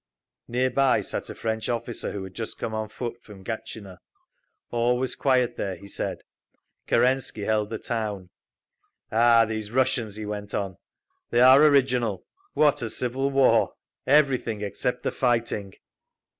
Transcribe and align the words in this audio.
Nearby 0.47 1.01
sat 1.01 1.29
a 1.29 1.35
French 1.35 1.69
officer 1.69 2.11
who 2.11 2.23
had 2.23 2.33
just 2.33 2.57
come 2.57 2.73
on 2.73 2.89
foot 2.89 3.21
from 3.21 3.43
Gatchina. 3.43 3.99
All 4.71 4.97
was 4.97 5.13
quiet 5.15 5.57
there, 5.57 5.75
he 5.75 5.87
said. 5.87 6.23
Kerensky 6.87 7.43
held 7.45 7.69
the 7.69 7.77
town. 7.77 8.31
"Ah, 9.11 9.45
these 9.45 9.69
Russians," 9.69 10.15
he 10.15 10.25
went 10.25 10.55
on, 10.55 10.77
"they 11.29 11.39
are 11.41 11.61
original! 11.63 12.25
What 12.53 12.81
a 12.81 12.89
civil 12.89 13.29
war! 13.29 13.73
Everything 14.07 14.61
except 14.61 15.03
the 15.03 15.11
fighting!" 15.11 15.75